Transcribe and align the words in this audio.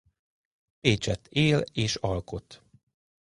Pécsett 0.81 1.27
él 1.31 1.63
és 1.73 1.95
alkot. 1.95 2.63